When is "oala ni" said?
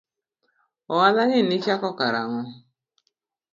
0.93-1.39